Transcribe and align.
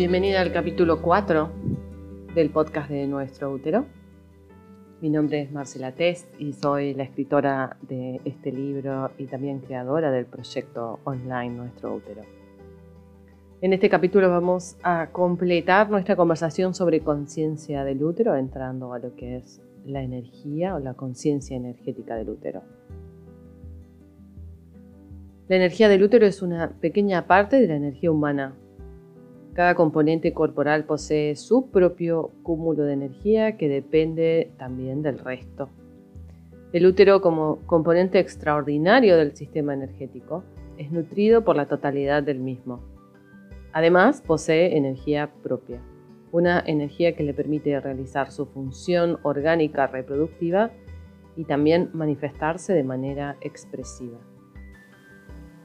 Bienvenida 0.00 0.40
al 0.40 0.50
capítulo 0.50 1.02
4 1.02 1.50
del 2.34 2.48
podcast 2.48 2.88
de 2.88 3.06
Nuestro 3.06 3.52
Útero. 3.52 3.84
Mi 5.02 5.10
nombre 5.10 5.42
es 5.42 5.52
Marcela 5.52 5.92
Test 5.92 6.40
y 6.40 6.54
soy 6.54 6.94
la 6.94 7.02
escritora 7.02 7.76
de 7.82 8.18
este 8.24 8.50
libro 8.50 9.10
y 9.18 9.26
también 9.26 9.58
creadora 9.58 10.10
del 10.10 10.24
proyecto 10.24 11.00
online 11.04 11.50
Nuestro 11.50 11.94
Útero. 11.96 12.22
En 13.60 13.74
este 13.74 13.90
capítulo 13.90 14.30
vamos 14.30 14.78
a 14.82 15.10
completar 15.12 15.90
nuestra 15.90 16.16
conversación 16.16 16.72
sobre 16.72 17.00
conciencia 17.00 17.84
del 17.84 18.02
útero, 18.02 18.34
entrando 18.36 18.94
a 18.94 18.98
lo 18.98 19.14
que 19.16 19.36
es 19.36 19.60
la 19.84 20.02
energía 20.02 20.76
o 20.76 20.78
la 20.78 20.94
conciencia 20.94 21.58
energética 21.58 22.16
del 22.16 22.30
útero. 22.30 22.62
La 25.48 25.56
energía 25.56 25.90
del 25.90 26.02
útero 26.02 26.24
es 26.24 26.40
una 26.40 26.70
pequeña 26.80 27.26
parte 27.26 27.60
de 27.60 27.66
la 27.66 27.74
energía 27.74 28.10
humana. 28.10 28.56
Cada 29.52 29.74
componente 29.74 30.32
corporal 30.32 30.84
posee 30.84 31.34
su 31.34 31.70
propio 31.70 32.30
cúmulo 32.42 32.84
de 32.84 32.92
energía 32.92 33.56
que 33.56 33.68
depende 33.68 34.52
también 34.58 35.02
del 35.02 35.18
resto. 35.18 35.68
El 36.72 36.86
útero 36.86 37.20
como 37.20 37.58
componente 37.66 38.20
extraordinario 38.20 39.16
del 39.16 39.36
sistema 39.36 39.74
energético 39.74 40.44
es 40.78 40.92
nutrido 40.92 41.44
por 41.44 41.56
la 41.56 41.66
totalidad 41.66 42.22
del 42.22 42.38
mismo. 42.38 42.80
Además, 43.72 44.22
posee 44.24 44.76
energía 44.76 45.32
propia, 45.42 45.80
una 46.30 46.62
energía 46.64 47.16
que 47.16 47.24
le 47.24 47.34
permite 47.34 47.78
realizar 47.80 48.30
su 48.30 48.46
función 48.46 49.18
orgánica 49.24 49.88
reproductiva 49.88 50.70
y 51.36 51.44
también 51.44 51.90
manifestarse 51.92 52.72
de 52.72 52.84
manera 52.84 53.36
expresiva. 53.40 54.18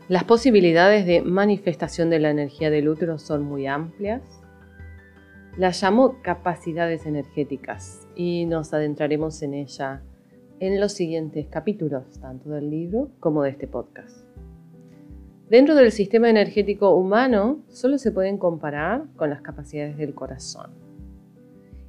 Las 0.07 0.23
posibilidades 0.23 1.07
de 1.07 1.23
manifestación 1.23 2.11
de 2.11 2.20
la 2.20 2.29
energía 2.29 2.70
del 2.70 2.89
útero 2.89 3.17
son 3.17 3.41
muy 3.41 3.65
amplias. 3.65 4.21
Las 5.57 5.81
llamo 5.81 6.21
capacidades 6.21 7.07
energéticas 7.07 8.07
y 8.15 8.45
nos 8.45 8.71
adentraremos 8.71 9.41
en 9.41 9.55
ella 9.55 10.03
en 10.59 10.79
los 10.79 10.93
siguientes 10.93 11.47
capítulos, 11.47 12.20
tanto 12.21 12.51
del 12.51 12.70
libro 12.70 13.09
como 13.20 13.41
de 13.41 13.49
este 13.49 13.65
podcast. 13.67 14.27
Dentro 15.49 15.73
del 15.73 15.91
sistema 15.91 16.29
energético 16.29 16.95
humano 16.95 17.63
solo 17.67 17.97
se 17.97 18.12
pueden 18.12 18.37
comparar 18.37 19.05
con 19.15 19.31
las 19.31 19.41
capacidades 19.41 19.97
del 19.97 20.13
corazón. 20.13 20.69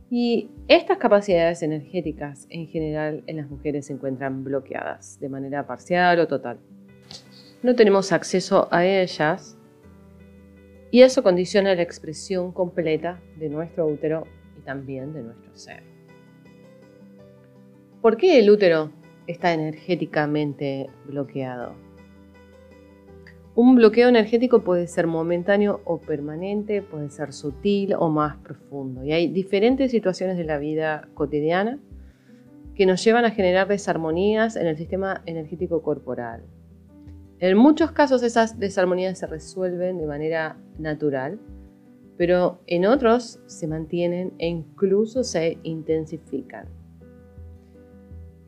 Y 0.09 0.49
estas 0.69 0.97
capacidades 0.97 1.63
energéticas 1.63 2.47
en 2.49 2.67
general 2.67 3.25
en 3.27 3.37
las 3.37 3.51
mujeres 3.51 3.87
se 3.87 3.93
encuentran 3.93 4.43
bloqueadas 4.43 5.21
de 5.21 5.29
manera 5.29 5.67
parcial 5.67 6.19
o 6.21 6.27
total 6.27 6.59
no 7.63 7.75
tenemos 7.75 8.13
acceso 8.13 8.69
a 8.71 8.85
ellas 8.85 9.59
y 10.91 11.03
eso 11.03 11.23
condiciona 11.23 11.75
la 11.75 11.83
expresión 11.83 12.53
completa 12.53 13.21
de 13.37 13.49
nuestro 13.49 13.87
útero 13.87 14.25
y 14.57 14.63
también 14.63 15.13
de 15.13 15.23
nuestro 15.23 15.55
ser. 15.55 15.83
¿Por 18.01 18.17
qué 18.17 18.39
el 18.39 18.51
útero 18.51 18.93
está 19.27 19.53
energéticamente 19.53 20.89
bloqueado? 21.07 21.75
Un 23.57 23.75
bloqueo 23.75 24.09
energético 24.09 24.63
puede 24.63 24.87
ser 24.87 25.07
momentáneo 25.07 25.81
o 25.85 25.99
permanente, 25.99 26.83
puede 26.83 27.09
ser 27.09 27.33
sutil 27.33 27.95
o 27.99 28.11
más 28.11 28.37
profundo. 28.37 29.03
Y 29.03 29.13
hay 29.13 29.29
diferentes 29.29 29.91
situaciones 29.91 30.37
de 30.37 30.45
la 30.45 30.59
vida 30.59 31.09
cotidiana 31.15 31.79
que 32.75 32.85
nos 32.85 33.03
llevan 33.03 33.25
a 33.25 33.31
generar 33.31 33.67
desarmonías 33.67 34.57
en 34.57 34.67
el 34.67 34.77
sistema 34.77 35.23
energético 35.25 35.83
corporal. 35.83 36.45
En 37.39 37.59
muchos 37.59 37.93
casos 37.93 38.23
esas 38.23 38.59
desarmonías 38.59 39.19
se 39.19 39.27
resuelven 39.27 39.99
de 39.99 40.07
manera 40.07 40.57
natural, 40.79 41.39
pero 42.17 42.61
en 42.67 42.87
otros 42.87 43.41
se 43.45 43.67
mantienen 43.67 44.33
e 44.39 44.47
incluso 44.47 45.23
se 45.23 45.59
intensifican. 45.63 46.67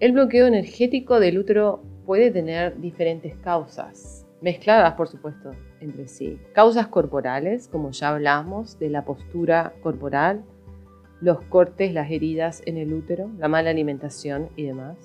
El 0.00 0.12
bloqueo 0.12 0.46
energético 0.46 1.20
del 1.20 1.38
útero 1.38 1.82
puede 2.06 2.30
tener 2.30 2.80
diferentes 2.80 3.36
causas, 3.36 4.26
mezcladas 4.40 4.94
por 4.94 5.08
supuesto 5.08 5.50
entre 5.80 6.08
sí. 6.08 6.38
Causas 6.54 6.86
corporales, 6.86 7.68
como 7.68 7.90
ya 7.90 8.10
hablamos, 8.10 8.78
de 8.78 8.88
la 8.88 9.04
postura 9.04 9.74
corporal, 9.82 10.44
los 11.20 11.42
cortes, 11.42 11.92
las 11.92 12.10
heridas 12.10 12.62
en 12.64 12.78
el 12.78 12.94
útero, 12.94 13.30
la 13.38 13.48
mala 13.48 13.68
alimentación 13.68 14.48
y 14.56 14.64
demás. 14.64 14.96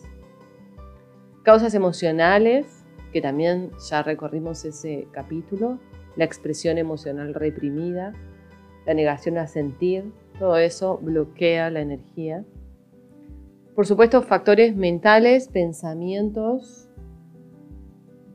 Causas 1.44 1.74
emocionales, 1.74 2.83
que 3.14 3.22
también 3.22 3.70
ya 3.90 4.04
recorrimos 4.04 4.66
ese 4.66 5.08
capítulo, 5.12 5.80
la 6.16 6.26
expresión 6.26 6.78
emocional 6.78 7.34
reprimida, 7.34 8.14
la 8.86 8.94
negación 8.94 9.38
a 9.38 9.48
sentir, 9.48 10.12
todo 10.40 10.58
eso 10.58 10.98
bloquea 10.98 11.70
la 11.70 11.82
energía. 11.82 12.44
Por 13.76 13.86
supuesto, 13.86 14.22
factores 14.24 14.76
mentales, 14.76 15.48
pensamientos, 15.48 16.90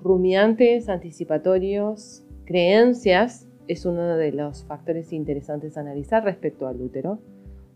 rumiantes, 0.00 0.88
anticipatorios, 0.88 2.24
creencias, 2.44 3.48
es 3.66 3.84
uno 3.84 4.16
de 4.16 4.32
los 4.32 4.64
factores 4.64 5.12
interesantes 5.12 5.76
a 5.76 5.80
analizar 5.80 6.24
respecto 6.24 6.66
al 6.66 6.80
útero, 6.80 7.18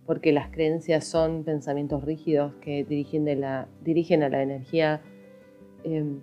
porque 0.07 0.33
las 0.33 0.51
creencias 0.51 1.05
son 1.05 1.45
pensamientos 1.45 2.05
rígidos 2.05 2.55
que 2.61 2.85
dirigen, 2.85 3.41
la, 3.41 3.69
dirigen 3.83 4.23
a 4.23 4.29
la 4.29 4.43
energía 4.43 5.03
em, 5.85 6.21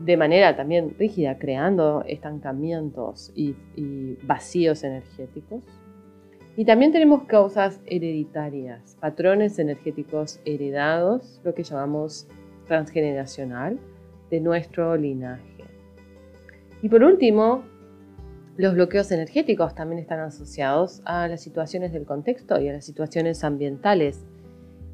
de 0.00 0.16
manera 0.16 0.56
también 0.56 0.94
rígida, 0.98 1.38
creando 1.38 2.04
estancamientos 2.06 3.32
y, 3.34 3.54
vacíos 4.22 4.84
energéticos. 4.84 5.62
Y 6.56 6.64
también 6.64 6.92
tenemos 6.92 7.24
causas 7.24 7.80
hereditarias, 7.86 8.96
patrones 9.00 9.58
energéticos 9.58 10.40
heredados, 10.44 11.40
lo 11.44 11.54
que 11.54 11.62
llamamos 11.62 12.26
transgeneracional, 12.66 13.78
de 14.30 14.40
nuestro 14.40 14.96
linaje. 14.96 15.64
Y 16.82 16.88
por 16.88 17.02
último, 17.02 17.62
los 18.56 18.74
bloqueos 18.74 19.10
energéticos 19.12 19.74
también 19.74 20.00
están 20.00 20.20
asociados 20.20 21.00
a 21.04 21.28
las 21.28 21.40
situaciones 21.40 21.92
del 21.92 22.04
contexto 22.04 22.60
y 22.60 22.68
a 22.68 22.72
las 22.72 22.84
situaciones 22.84 23.44
ambientales. 23.44 24.24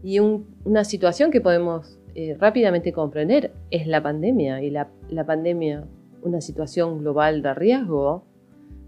Y 0.02 0.18
una 0.18 0.84
situación 0.84 1.30
que 1.30 1.40
podemos 1.40 1.98
eh, 2.14 2.36
rápidamente 2.38 2.92
comprender 2.92 3.52
es 3.70 3.86
la 3.86 4.02
pandemia 4.02 4.62
y 4.62 4.70
la, 4.70 4.88
la 5.10 5.24
pandemia, 5.26 5.84
una 6.22 6.40
situación 6.40 6.98
global 6.98 7.42
de 7.42 7.54
riesgo, 7.54 8.24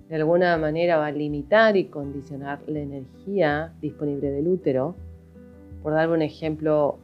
de 0.08 0.16
alguna 0.16 0.56
manera 0.56 0.96
va 0.96 1.06
a 1.06 1.12
limitar 1.12 1.76
y 1.76 1.86
condicionar 1.86 2.60
la 2.68 2.78
energía 2.78 3.74
disponible 3.80 4.30
del 4.30 4.46
útero. 4.46 4.94
Por 5.82 5.92
dar 5.92 6.10
un 6.10 6.22
ejemplo 6.22 6.98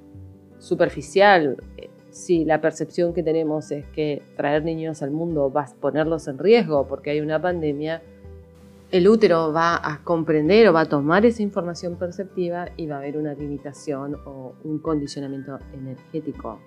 superficial, 0.59 1.57
eh, 1.77 1.91
si 2.11 2.45
la 2.45 2.61
percepción 2.61 3.15
que 3.15 3.23
tenemos 3.23 3.73
es 3.73 3.87
que 3.87 4.23
traer 4.37 4.65
niños 4.65 5.03
al 5.03 5.11
mundo 5.11 5.51
va 5.51 5.63
a 5.63 5.75
ponerlos 5.81 6.29
en 6.29 6.39
riesgo 6.39 6.87
porque 6.87 7.11
hay 7.11 7.21
una 7.21 7.41
pandemia, 7.41 8.03
el 8.93 9.09
útero 9.09 9.55
va 9.55 9.81
a 9.83 10.05
comprender 10.05 10.69
o 10.69 10.75
va 10.75 10.83
a 10.83 10.89
tomar 10.89 11.25
esa 11.25 11.43
información 11.43 11.97
perceptiva 11.97 12.69
y 12.77 12.87
va 12.87 12.97
a 12.97 12.99
haber 12.99 13.17
una 13.17 13.33
limitación 13.33 14.17
o 14.27 14.55
un 14.65 14.81
condicionamiento 14.81 15.59
energético 15.73 16.61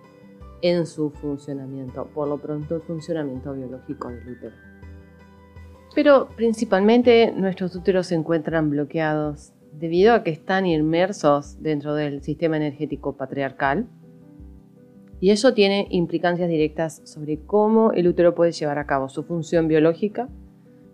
en 0.64 0.88
su 0.88 1.12
funcionamiento, 1.12 2.08
por 2.08 2.28
lo 2.28 2.40
pronto 2.40 2.78
el 2.78 2.82
funcionamiento 2.82 3.54
biológico 3.54 4.10
del 4.10 4.28
útero. 4.28 4.56
Pero 5.94 6.28
principalmente 6.36 7.32
nuestros 7.32 7.76
úteros 7.76 8.08
se 8.08 8.16
encuentran 8.16 8.72
bloqueados 8.72 9.54
debido 9.74 10.16
a 10.16 10.24
que 10.24 10.32
están 10.32 10.66
inmersos 10.66 11.62
dentro 11.62 11.94
del 11.94 12.24
sistema 12.24 12.58
energético 12.58 13.16
patriarcal 13.16 13.88
y 15.20 15.30
eso 15.30 15.54
tiene 15.54 15.88
implicancias 15.92 16.50
directas 16.50 17.04
sobre 17.06 17.40
cómo 17.46 17.92
el 17.92 18.08
útero 18.08 18.34
puede 18.34 18.52
llevar 18.52 18.80
a 18.80 18.88
cabo 18.88 19.10
su 19.10 19.24
función 19.24 19.68
biológica 19.68 20.28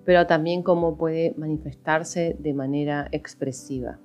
pero 0.05 0.25
también 0.27 0.63
cómo 0.63 0.97
puede 0.97 1.33
manifestarse 1.37 2.35
de 2.39 2.53
manera 2.53 3.07
expresiva. 3.11 3.99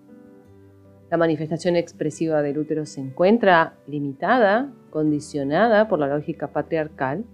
La 1.10 1.16
manifestación 1.16 1.76
expresiva 1.76 2.42
del 2.42 2.58
útero 2.58 2.84
se 2.84 3.00
encuentra 3.00 3.74
limitada, 3.86 4.72
condicionada 4.90 5.88
por 5.88 6.00
la 6.00 6.08
lógica 6.08 6.48
patriarcal, 6.48 7.24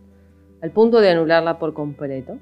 al 0.61 0.71
punto 0.71 1.01
de 1.01 1.11
anularla 1.11 1.59
por 1.59 1.73
completo. 1.73 2.39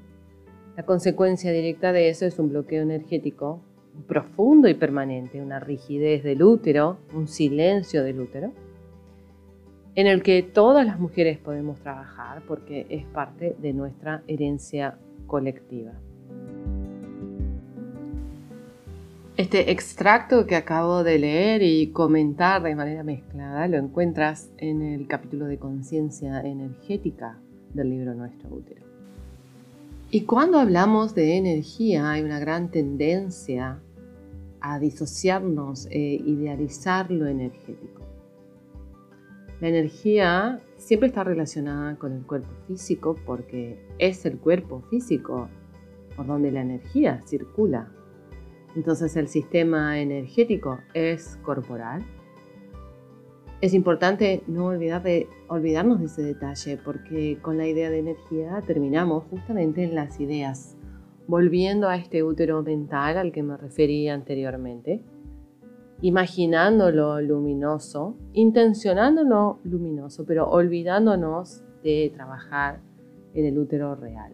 La 0.75 0.83
consecuencia 0.83 1.51
directa 1.51 1.93
de 1.93 2.09
eso 2.09 2.25
es 2.25 2.37
un 2.37 2.49
bloqueo 2.49 2.83
energético 2.83 3.61
profundo 4.07 4.67
y 4.67 4.73
permanente, 4.73 5.41
una 5.41 5.59
rigidez 5.59 6.23
del 6.23 6.43
útero, 6.43 6.97
un 7.13 7.27
silencio 7.27 8.03
del 8.03 8.19
útero, 8.19 8.51
en 9.95 10.07
el 10.07 10.23
que 10.23 10.43
todas 10.43 10.85
las 10.85 10.99
mujeres 10.99 11.37
podemos 11.37 11.79
trabajar 11.79 12.41
porque 12.47 12.85
es 12.89 13.05
parte 13.05 13.55
de 13.59 13.73
nuestra 13.73 14.23
herencia 14.27 14.97
colectiva. 15.27 15.93
Este 19.41 19.71
extracto 19.71 20.45
que 20.45 20.55
acabo 20.55 21.03
de 21.03 21.17
leer 21.17 21.63
y 21.63 21.87
comentar 21.87 22.61
de 22.61 22.75
manera 22.75 23.01
mezclada 23.01 23.67
lo 23.67 23.77
encuentras 23.77 24.51
en 24.57 24.83
el 24.83 25.07
capítulo 25.07 25.47
de 25.47 25.57
conciencia 25.57 26.41
energética 26.41 27.39
del 27.73 27.89
libro 27.89 28.13
Nuestro 28.13 28.49
Útero. 28.53 28.85
Y 30.11 30.25
cuando 30.25 30.59
hablamos 30.59 31.15
de 31.15 31.37
energía 31.37 32.11
hay 32.11 32.21
una 32.21 32.37
gran 32.37 32.69
tendencia 32.69 33.79
a 34.59 34.77
disociarnos 34.77 35.87
e 35.87 36.21
idealizar 36.23 37.09
lo 37.09 37.25
energético. 37.25 38.03
La 39.59 39.69
energía 39.69 40.59
siempre 40.77 41.07
está 41.07 41.23
relacionada 41.23 41.95
con 41.95 42.13
el 42.13 42.27
cuerpo 42.27 42.51
físico 42.67 43.17
porque 43.25 43.83
es 43.97 44.23
el 44.27 44.37
cuerpo 44.37 44.83
físico 44.91 45.49
por 46.15 46.27
donde 46.27 46.51
la 46.51 46.61
energía 46.61 47.23
circula. 47.25 47.91
Entonces 48.75 49.15
el 49.17 49.27
sistema 49.27 49.99
energético 49.99 50.79
es 50.93 51.37
corporal. 51.43 52.03
Es 53.59 53.73
importante 53.73 54.43
no 54.47 54.67
olvidar 54.67 55.03
de, 55.03 55.27
olvidarnos 55.47 55.99
de 55.99 56.05
ese 56.05 56.23
detalle 56.23 56.77
porque 56.83 57.37
con 57.41 57.57
la 57.57 57.67
idea 57.67 57.89
de 57.89 57.99
energía 57.99 58.63
terminamos 58.65 59.25
justamente 59.29 59.83
en 59.83 59.93
las 59.93 60.19
ideas, 60.19 60.77
volviendo 61.27 61.87
a 61.87 61.97
este 61.97 62.23
útero 62.23 62.63
mental 62.63 63.17
al 63.17 63.31
que 63.31 63.43
me 63.43 63.57
refería 63.57 64.15
anteriormente, 64.15 65.03
imaginándolo 66.01 67.21
luminoso, 67.21 68.15
intencionándolo 68.33 69.59
luminoso, 69.63 70.25
pero 70.25 70.49
olvidándonos 70.49 71.63
de 71.83 72.11
trabajar 72.15 72.79
en 73.33 73.45
el 73.45 73.59
útero 73.59 73.95
real. 73.95 74.33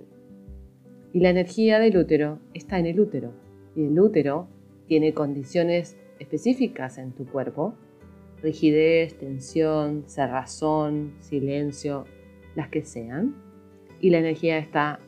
Y 1.12 1.20
la 1.20 1.32
energía 1.32 1.80
del 1.80 1.98
útero 1.98 2.40
está 2.54 2.80
en 2.80 2.86
el 2.86 3.00
útero. 3.00 3.47
Y 3.78 3.86
el 3.86 4.00
útero 4.00 4.48
tiene 4.88 5.14
condiciones 5.14 5.96
específicas 6.18 6.98
en 6.98 7.12
tu 7.12 7.28
cuerpo. 7.28 7.76
Rigidez, 8.42 9.16
tensión, 9.20 10.04
cerrazón, 10.08 11.14
silencio, 11.20 12.06
las 12.56 12.70
que 12.70 12.84
sean. 12.84 13.36
Y 14.02 14.10
la 14.10 14.18
energía 14.18 14.58
está 14.58 15.00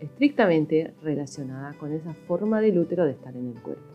estrictamente 0.00 0.92
relacionada 1.02 1.72
con 1.78 1.92
esa 1.92 2.12
forma 2.12 2.60
del 2.60 2.78
útero 2.78 3.06
de 3.06 3.12
estar 3.12 3.34
en 3.34 3.48
el 3.48 3.62
cuerpo. 3.62 3.94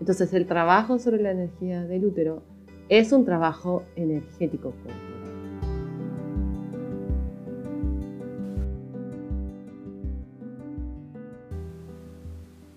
Entonces 0.00 0.34
el 0.34 0.46
trabajo 0.46 0.98
sobre 0.98 1.22
la 1.22 1.30
energía 1.30 1.82
del 1.84 2.04
útero 2.04 2.42
es 2.90 3.10
un 3.10 3.24
trabajo 3.24 3.84
energético 3.96 4.74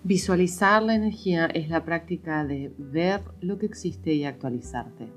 Visualizar 0.06 0.82
la 0.84 0.94
energía 0.94 1.46
es 1.46 1.68
la 1.68 1.84
práctica 1.84 2.44
de 2.44 2.72
ver 2.78 3.22
lo 3.40 3.58
que 3.58 3.66
existe 3.66 4.14
y 4.14 4.24
actualizarte. 4.24 5.08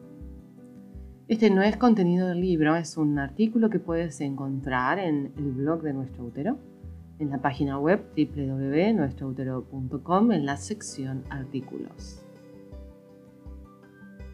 Este 1.28 1.52
no 1.52 1.62
es 1.62 1.78
contenido 1.78 2.28
del 2.28 2.42
libro, 2.42 2.76
es 2.76 2.98
un 2.98 3.20
artículo 3.20 3.70
que 3.70 3.78
puedes 3.78 4.20
encontrar 4.20 4.98
en 4.98 5.32
el 5.38 5.52
blog 5.52 5.84
de 5.84 5.94
Nuestro 5.94 6.26
Útero, 6.26 6.58
en 7.20 7.30
la 7.30 7.40
página 7.40 7.78
web 7.78 8.04
www.nuestroutero.com 8.18 10.32
en 10.32 10.48
la 10.48 10.58
sección 10.58 11.24
Artículos. 11.30 12.26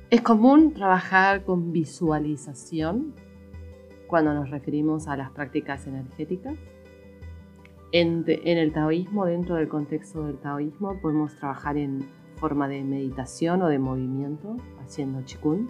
Es 0.09 0.21
común 0.21 0.73
trabajar 0.73 1.43
con 1.43 1.73
visualización 1.73 3.13
cuando 4.07 4.33
nos 4.33 4.49
referimos 4.49 5.09
a 5.09 5.17
las 5.17 5.31
prácticas 5.31 5.85
energéticas 5.85 6.55
en, 7.97 8.25
el 8.27 8.73
taoísmo, 8.73 9.25
dentro 9.25 9.55
del 9.55 9.69
contexto 9.69 10.25
del 10.25 10.37
taoísmo, 10.37 10.99
podemos 11.01 11.33
trabajar 11.37 11.77
en 11.77 12.05
forma 12.35 12.67
de 12.67 12.83
meditación 12.83 13.61
o 13.61 13.69
de 13.69 13.79
movimiento, 13.79 14.57
haciendo 14.83 15.21
chikun. 15.23 15.69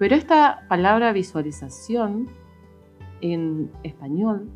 Pero 0.00 0.16
esta 0.16 0.66
palabra 0.68 1.12
visualización 1.12 2.26
en 3.20 3.70
español 3.84 4.50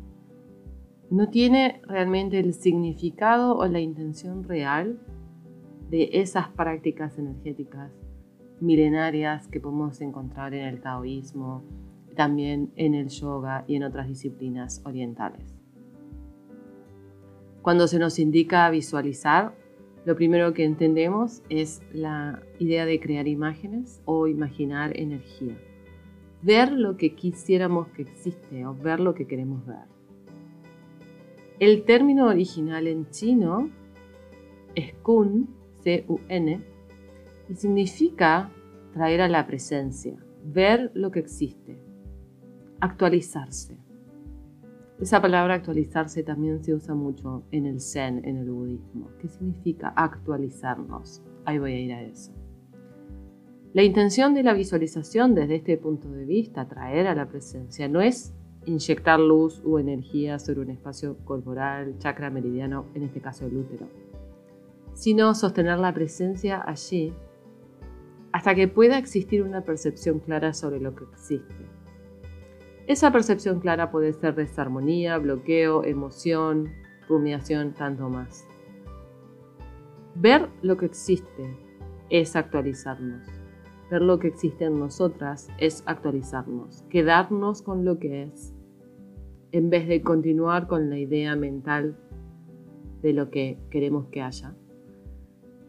no 1.09 1.29
tiene 1.29 1.81
realmente 1.87 2.37
el 2.37 2.53
significado 2.53 3.55
o 3.55 3.65
la 3.67 3.79
intención 3.79 4.43
real 4.43 4.99
de 5.89 6.09
esas 6.11 6.49
prácticas 6.49 7.17
energéticas 7.17 7.93
milenarias 8.59 9.47
que 9.47 9.61
podemos 9.61 10.01
encontrar 10.01 10.53
en 10.53 10.65
el 10.65 10.81
taoísmo, 10.81 11.63
también 12.17 12.73
en 12.75 12.93
el 12.93 13.07
yoga 13.07 13.63
y 13.67 13.75
en 13.75 13.83
otras 13.83 14.09
disciplinas 14.09 14.81
orientales. 14.85 15.56
Cuando 17.67 17.89
se 17.89 17.99
nos 17.99 18.17
indica 18.17 18.69
visualizar, 18.69 19.53
lo 20.05 20.15
primero 20.15 20.53
que 20.53 20.63
entendemos 20.63 21.41
es 21.49 21.81
la 21.91 22.41
idea 22.59 22.85
de 22.85 22.97
crear 23.01 23.27
imágenes 23.27 24.01
o 24.05 24.27
imaginar 24.27 24.97
energía. 24.97 25.57
Ver 26.41 26.71
lo 26.71 26.95
que 26.95 27.13
quisiéramos 27.13 27.89
que 27.89 28.03
existe 28.03 28.65
o 28.65 28.73
ver 28.73 29.01
lo 29.01 29.13
que 29.13 29.27
queremos 29.27 29.65
ver. 29.65 29.83
El 31.59 31.83
término 31.83 32.27
original 32.27 32.87
en 32.87 33.09
chino 33.09 33.69
es 34.73 34.93
kun, 35.03 35.49
C-U-N, 35.83 36.61
y 37.49 37.53
significa 37.53 38.49
traer 38.93 39.19
a 39.19 39.27
la 39.27 39.45
presencia, 39.45 40.15
ver 40.41 40.89
lo 40.93 41.11
que 41.11 41.19
existe, 41.19 41.77
actualizarse. 42.79 43.86
Esa 44.99 45.21
palabra 45.21 45.53
actualizarse 45.53 46.23
también 46.23 46.63
se 46.63 46.73
usa 46.73 46.95
mucho 46.95 47.43
en 47.51 47.67
el 47.67 47.79
Zen, 47.79 48.25
en 48.25 48.37
el 48.37 48.49
budismo. 48.49 49.11
¿Qué 49.19 49.27
significa 49.27 49.93
actualizarnos? 49.95 51.21
Ahí 51.45 51.59
voy 51.59 51.73
a 51.73 51.79
ir 51.79 51.93
a 51.93 52.01
eso. 52.01 52.31
La 53.73 53.83
intención 53.83 54.33
de 54.33 54.41
la 54.41 54.53
visualización 54.53 55.35
desde 55.35 55.57
este 55.57 55.77
punto 55.77 56.09
de 56.09 56.25
vista, 56.25 56.67
traer 56.67 57.05
a 57.05 57.13
la 57.13 57.27
presencia, 57.27 57.87
no 57.87 58.01
es 58.01 58.33
inyectar 58.65 59.19
luz 59.19 59.61
o 59.63 59.77
energía 59.77 60.39
sobre 60.39 60.61
un 60.61 60.71
espacio 60.71 61.17
corporal, 61.25 61.99
chakra 61.99 62.31
meridiano, 62.31 62.87
en 62.95 63.03
este 63.03 63.21
caso 63.21 63.45
el 63.45 63.55
útero, 63.55 63.85
sino 64.95 65.35
sostener 65.35 65.77
la 65.77 65.93
presencia 65.93 66.63
allí 66.65 67.13
hasta 68.31 68.55
que 68.55 68.67
pueda 68.67 68.97
existir 68.97 69.43
una 69.43 69.61
percepción 69.61 70.19
clara 70.19 70.53
sobre 70.53 70.79
lo 70.79 70.95
que 70.95 71.03
existe 71.03 71.76
esa 72.87 73.11
percepción 73.11 73.59
clara 73.59 73.91
puede 73.91 74.13
ser 74.13 74.35
desarmonía, 74.35 75.17
bloqueo, 75.17 75.83
emoción, 75.83 76.71
rumiación, 77.09 77.73
tanto 77.73 78.09
más. 78.09 78.47
Ver 80.15 80.49
lo 80.61 80.77
que 80.77 80.85
existe 80.85 81.57
es 82.09 82.35
actualizarnos. 82.37 83.27
Ver 83.91 84.01
lo 84.01 84.19
que 84.19 84.29
existe 84.29 84.65
en 84.65 84.79
nosotras 84.79 85.49
es 85.57 85.83
actualizarnos. 85.85 86.83
Quedarnos 86.89 87.61
con 87.61 87.83
lo 87.83 87.99
que 87.99 88.23
es 88.23 88.53
en 89.51 89.69
vez 89.69 89.87
de 89.87 90.01
continuar 90.01 90.67
con 90.67 90.89
la 90.89 90.97
idea 90.97 91.35
mental 91.35 91.97
de 93.01 93.13
lo 93.13 93.29
que 93.29 93.59
queremos 93.69 94.07
que 94.07 94.21
haya. 94.21 94.55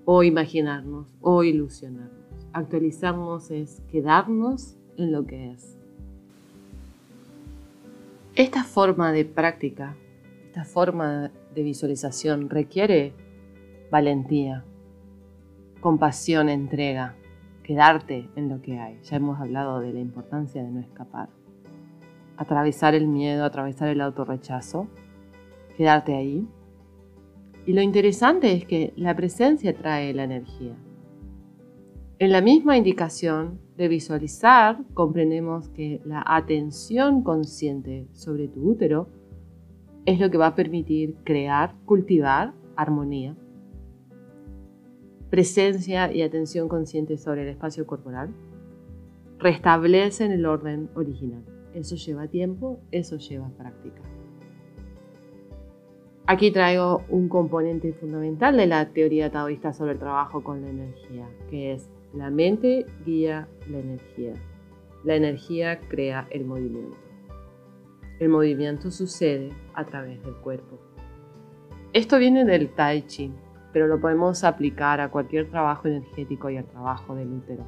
O 0.04 0.22
imaginarnos 0.22 1.08
o 1.20 1.42
ilusionarnos. 1.42 2.48
Actualizarnos 2.52 3.50
es 3.50 3.82
quedarnos 3.88 4.78
en 4.96 5.12
lo 5.12 5.26
que 5.26 5.52
es. 5.52 5.77
Esta 8.38 8.62
forma 8.62 9.10
de 9.10 9.24
práctica, 9.24 9.96
esta 10.46 10.64
forma 10.64 11.32
de 11.56 11.62
visualización 11.64 12.48
requiere 12.48 13.12
valentía, 13.90 14.64
compasión, 15.80 16.48
entrega, 16.48 17.16
quedarte 17.64 18.30
en 18.36 18.48
lo 18.48 18.62
que 18.62 18.78
hay. 18.78 19.00
Ya 19.02 19.16
hemos 19.16 19.40
hablado 19.40 19.80
de 19.80 19.92
la 19.92 19.98
importancia 19.98 20.62
de 20.62 20.70
no 20.70 20.78
escapar. 20.78 21.30
Atravesar 22.36 22.94
el 22.94 23.08
miedo, 23.08 23.44
atravesar 23.44 23.88
el 23.88 24.00
autorrechazo, 24.00 24.86
quedarte 25.76 26.14
ahí. 26.14 26.46
Y 27.66 27.72
lo 27.72 27.82
interesante 27.82 28.52
es 28.52 28.64
que 28.66 28.92
la 28.94 29.16
presencia 29.16 29.76
trae 29.76 30.14
la 30.14 30.22
energía. 30.22 30.76
En 32.20 32.32
la 32.32 32.40
misma 32.40 32.76
indicación 32.76 33.60
de 33.76 33.86
visualizar, 33.86 34.82
comprendemos 34.92 35.68
que 35.68 36.00
la 36.04 36.24
atención 36.26 37.22
consciente 37.22 38.08
sobre 38.12 38.48
tu 38.48 38.68
útero 38.68 39.08
es 40.04 40.18
lo 40.18 40.28
que 40.28 40.36
va 40.36 40.48
a 40.48 40.54
permitir 40.56 41.14
crear, 41.22 41.76
cultivar 41.84 42.54
armonía. 42.74 43.36
Presencia 45.30 46.12
y 46.12 46.22
atención 46.22 46.68
consciente 46.68 47.18
sobre 47.18 47.42
el 47.42 47.50
espacio 47.50 47.86
corporal 47.86 48.34
restablecen 49.38 50.32
el 50.32 50.44
orden 50.44 50.90
original. 50.96 51.44
Eso 51.72 51.94
lleva 51.94 52.26
tiempo, 52.26 52.80
eso 52.90 53.16
lleva 53.18 53.48
práctica. 53.50 54.02
Aquí 56.26 56.50
traigo 56.50 57.04
un 57.10 57.28
componente 57.28 57.92
fundamental 57.92 58.56
de 58.56 58.66
la 58.66 58.88
teoría 58.88 59.30
taoísta 59.30 59.72
sobre 59.72 59.92
el 59.92 60.00
trabajo 60.00 60.42
con 60.42 60.62
la 60.62 60.68
energía, 60.68 61.28
que 61.48 61.74
es 61.74 61.88
la 62.14 62.30
mente 62.30 62.86
guía 63.04 63.48
la 63.70 63.78
energía. 63.78 64.32
La 65.04 65.14
energía 65.14 65.80
crea 65.88 66.26
el 66.30 66.44
movimiento. 66.44 66.96
El 68.18 68.30
movimiento 68.30 68.90
sucede 68.90 69.50
a 69.74 69.84
través 69.84 70.22
del 70.24 70.34
cuerpo. 70.36 70.78
Esto 71.92 72.18
viene 72.18 72.44
del 72.44 72.74
tai 72.74 73.02
chi, 73.02 73.32
pero 73.72 73.86
lo 73.86 74.00
podemos 74.00 74.42
aplicar 74.44 75.00
a 75.00 75.10
cualquier 75.10 75.50
trabajo 75.50 75.88
energético 75.88 76.50
y 76.50 76.56
al 76.56 76.66
trabajo 76.66 77.14
del 77.14 77.32
útero. 77.32 77.64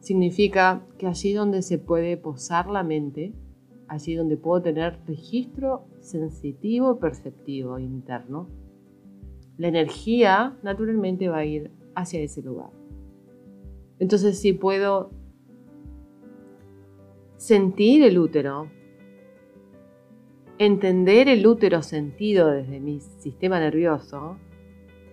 Significa 0.00 0.86
que 0.98 1.06
allí 1.06 1.32
donde 1.32 1.62
se 1.62 1.78
puede 1.78 2.16
posar 2.16 2.68
la 2.68 2.82
mente, 2.82 3.34
allí 3.88 4.14
donde 4.14 4.36
puedo 4.36 4.62
tener 4.62 5.00
registro 5.06 5.86
sensitivo, 6.00 6.98
perceptivo 6.98 7.78
interno, 7.78 8.48
la 9.58 9.68
energía 9.68 10.56
naturalmente 10.62 11.28
va 11.28 11.38
a 11.38 11.44
ir 11.44 11.70
hacia 11.94 12.20
ese 12.20 12.40
lugar. 12.40 12.79
Entonces, 14.00 14.40
si 14.40 14.54
puedo 14.54 15.10
sentir 17.36 18.02
el 18.02 18.18
útero, 18.18 18.68
entender 20.58 21.28
el 21.28 21.46
útero 21.46 21.82
sentido 21.82 22.50
desde 22.50 22.80
mi 22.80 23.00
sistema 23.00 23.60
nervioso, 23.60 24.36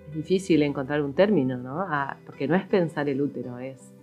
es 0.07 0.15
difícil 0.15 0.63
encontrar 0.63 1.01
un 1.03 1.13
término, 1.13 1.57
¿no? 1.57 1.85
Porque 2.25 2.47
no 2.47 2.55
es 2.55 2.65
pensar 2.65 3.09
el 3.09 3.21
útero, 3.21 3.59
es 3.59 3.93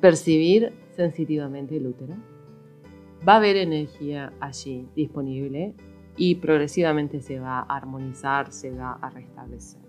percibir 0.00 0.72
sensitivamente 0.90 1.76
el 1.76 1.86
útero. 1.86 2.14
Va 3.26 3.34
a 3.34 3.36
haber 3.36 3.56
energía 3.56 4.32
allí 4.40 4.88
disponible 4.96 5.74
y 6.16 6.36
progresivamente 6.36 7.20
se 7.20 7.38
va 7.38 7.60
a 7.60 7.76
armonizar, 7.76 8.52
se 8.52 8.70
va 8.72 8.94
a 8.94 9.10
restablecer. 9.10 9.85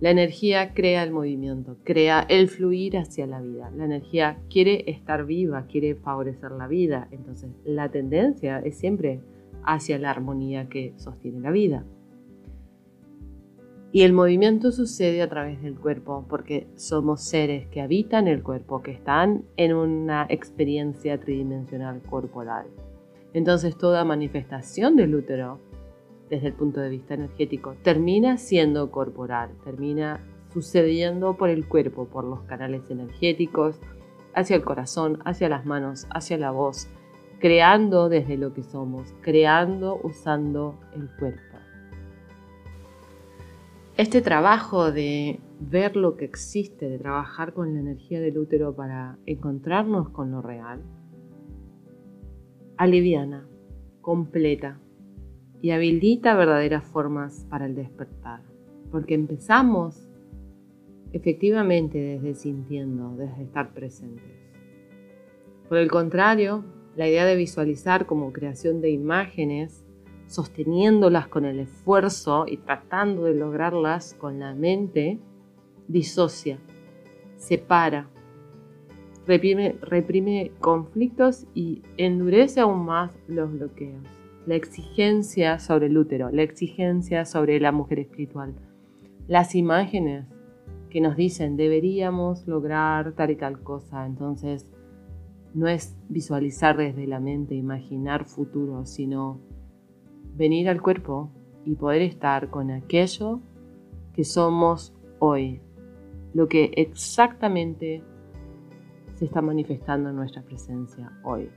La 0.00 0.10
energía 0.10 0.74
crea 0.74 1.02
el 1.02 1.10
movimiento, 1.10 1.76
crea 1.82 2.24
el 2.28 2.48
fluir 2.48 2.98
hacia 2.98 3.26
la 3.26 3.40
vida. 3.40 3.70
La 3.76 3.84
energía 3.84 4.38
quiere 4.48 4.84
estar 4.88 5.26
viva, 5.26 5.66
quiere 5.66 5.96
favorecer 5.96 6.52
la 6.52 6.68
vida. 6.68 7.08
Entonces 7.10 7.50
la 7.64 7.90
tendencia 7.90 8.60
es 8.60 8.78
siempre 8.78 9.20
hacia 9.64 9.98
la 9.98 10.10
armonía 10.10 10.68
que 10.68 10.94
sostiene 10.98 11.40
la 11.40 11.50
vida. 11.50 11.84
Y 13.90 14.02
el 14.02 14.12
movimiento 14.12 14.70
sucede 14.70 15.20
a 15.22 15.28
través 15.28 15.62
del 15.62 15.74
cuerpo 15.74 16.26
porque 16.28 16.68
somos 16.76 17.22
seres 17.22 17.66
que 17.68 17.80
habitan 17.80 18.28
el 18.28 18.42
cuerpo, 18.42 18.82
que 18.82 18.92
están 18.92 19.44
en 19.56 19.74
una 19.74 20.26
experiencia 20.28 21.18
tridimensional 21.18 22.02
corporal. 22.02 22.66
Entonces 23.32 23.76
toda 23.76 24.04
manifestación 24.04 24.94
del 24.94 25.14
útero 25.14 25.58
desde 26.28 26.48
el 26.48 26.52
punto 26.54 26.80
de 26.80 26.90
vista 26.90 27.14
energético, 27.14 27.74
termina 27.82 28.36
siendo 28.38 28.90
corporal, 28.90 29.50
termina 29.64 30.20
sucediendo 30.52 31.36
por 31.36 31.50
el 31.50 31.66
cuerpo, 31.66 32.06
por 32.06 32.24
los 32.24 32.42
canales 32.42 32.90
energéticos, 32.90 33.80
hacia 34.34 34.56
el 34.56 34.64
corazón, 34.64 35.18
hacia 35.24 35.48
las 35.48 35.66
manos, 35.66 36.06
hacia 36.10 36.38
la 36.38 36.50
voz, 36.50 36.88
creando 37.38 38.08
desde 38.08 38.36
lo 38.36 38.52
que 38.52 38.62
somos, 38.62 39.14
creando 39.20 39.98
usando 40.02 40.78
el 40.94 41.08
cuerpo. 41.18 41.42
Este 43.96 44.22
trabajo 44.22 44.92
de 44.92 45.40
ver 45.58 45.96
lo 45.96 46.16
que 46.16 46.24
existe, 46.24 46.88
de 46.88 46.98
trabajar 46.98 47.52
con 47.52 47.74
la 47.74 47.80
energía 47.80 48.20
del 48.20 48.38
útero 48.38 48.74
para 48.76 49.18
encontrarnos 49.26 50.10
con 50.10 50.30
lo 50.30 50.40
real, 50.40 50.82
aliviana, 52.76 53.48
completa, 54.00 54.80
y 55.60 55.70
habilita 55.70 56.34
verdaderas 56.34 56.84
formas 56.84 57.46
para 57.50 57.66
el 57.66 57.74
despertar. 57.74 58.40
Porque 58.90 59.14
empezamos 59.14 60.08
efectivamente 61.12 61.98
desde 61.98 62.34
sintiendo, 62.34 63.14
desde 63.16 63.42
estar 63.42 63.72
presentes. 63.72 64.24
Por 65.68 65.78
el 65.78 65.90
contrario, 65.90 66.64
la 66.96 67.08
idea 67.08 67.26
de 67.26 67.36
visualizar 67.36 68.06
como 68.06 68.32
creación 68.32 68.80
de 68.80 68.90
imágenes, 68.90 69.84
sosteniéndolas 70.26 71.28
con 71.28 71.44
el 71.44 71.60
esfuerzo 71.60 72.46
y 72.46 72.58
tratando 72.58 73.24
de 73.24 73.34
lograrlas 73.34 74.14
con 74.14 74.38
la 74.38 74.54
mente, 74.54 75.18
disocia, 75.88 76.58
separa, 77.36 78.08
reprime, 79.26 79.76
reprime 79.80 80.52
conflictos 80.60 81.46
y 81.54 81.82
endurece 81.96 82.60
aún 82.60 82.84
más 82.84 83.12
los 83.26 83.50
bloqueos 83.52 84.17
la 84.48 84.54
exigencia 84.54 85.58
sobre 85.58 85.88
el 85.88 85.98
útero, 85.98 86.30
la 86.30 86.42
exigencia 86.42 87.26
sobre 87.26 87.60
la 87.60 87.70
mujer 87.70 87.98
espiritual, 87.98 88.54
las 89.26 89.54
imágenes 89.54 90.24
que 90.88 91.02
nos 91.02 91.16
dicen 91.16 91.58
deberíamos 91.58 92.48
lograr 92.48 93.12
tal 93.12 93.30
y 93.30 93.36
tal 93.36 93.62
cosa. 93.62 94.06
Entonces, 94.06 94.72
no 95.52 95.68
es 95.68 95.98
visualizar 96.08 96.78
desde 96.78 97.06
la 97.06 97.20
mente, 97.20 97.56
imaginar 97.56 98.24
futuro, 98.24 98.86
sino 98.86 99.38
venir 100.34 100.70
al 100.70 100.80
cuerpo 100.80 101.30
y 101.66 101.74
poder 101.74 102.00
estar 102.00 102.48
con 102.48 102.70
aquello 102.70 103.40
que 104.14 104.24
somos 104.24 104.94
hoy, 105.18 105.60
lo 106.32 106.48
que 106.48 106.72
exactamente 106.74 108.02
se 109.12 109.26
está 109.26 109.42
manifestando 109.42 110.08
en 110.08 110.16
nuestra 110.16 110.40
presencia 110.40 111.12
hoy. 111.22 111.50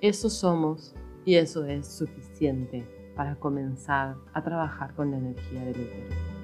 Eso 0.00 0.28
somos 0.28 0.96
y 1.24 1.36
eso 1.36 1.64
es 1.64 1.86
suficiente 1.86 2.84
para 3.16 3.36
comenzar 3.36 4.16
a 4.32 4.42
trabajar 4.42 4.94
con 4.94 5.10
la 5.10 5.18
energía 5.18 5.60
del 5.60 5.80
útero. 5.80 6.34